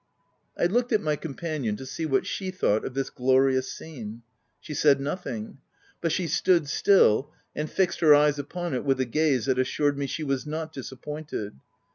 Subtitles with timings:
[0.57, 4.23] I looked at my companion to see what she thought of this glorious scene.
[4.59, 5.59] She said nothing:
[6.01, 9.99] but she stood still, and fixed her eyes upon it with a gaze that assured
[9.99, 11.53] me she was not disappointed.